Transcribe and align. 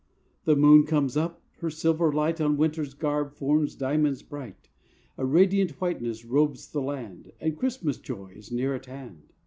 The 0.45 0.55
moon 0.55 0.87
comes 0.87 1.15
up, 1.15 1.43
her 1.59 1.69
silver 1.69 2.11
light 2.11 2.41
On 2.41 2.57
winter's 2.57 2.95
garb 2.95 3.33
forms 3.35 3.75
diamonds 3.75 4.23
bright; 4.23 4.67
A 5.15 5.27
radiant 5.27 5.79
whiteness 5.79 6.25
robes 6.25 6.71
the 6.71 6.81
land, 6.81 7.31
And 7.39 7.55
Christmas 7.55 7.99
joy 7.99 8.33
is 8.35 8.51
near 8.51 8.73
at 8.73 8.87
hand. 8.87 9.31